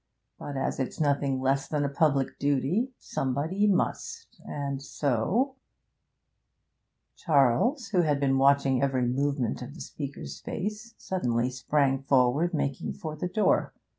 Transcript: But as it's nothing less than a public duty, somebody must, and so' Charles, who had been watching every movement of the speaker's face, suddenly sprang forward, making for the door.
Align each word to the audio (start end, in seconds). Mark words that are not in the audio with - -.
But 0.39 0.57
as 0.57 0.79
it's 0.79 0.99
nothing 0.99 1.39
less 1.39 1.67
than 1.67 1.85
a 1.85 1.87
public 1.87 2.39
duty, 2.39 2.89
somebody 2.97 3.67
must, 3.67 4.41
and 4.47 4.81
so' 4.81 5.57
Charles, 7.23 7.89
who 7.89 8.01
had 8.01 8.19
been 8.19 8.39
watching 8.39 8.81
every 8.81 9.03
movement 9.07 9.61
of 9.61 9.75
the 9.75 9.81
speaker's 9.81 10.39
face, 10.41 10.95
suddenly 10.97 11.51
sprang 11.51 12.01
forward, 12.01 12.51
making 12.51 12.93
for 12.93 13.15
the 13.15 13.27
door. 13.27 13.75